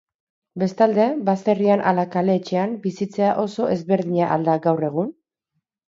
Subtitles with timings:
[0.61, 5.17] Bestalde, baserrian ala kale-etxean bizitzea oso ezberdina al da gaur egun?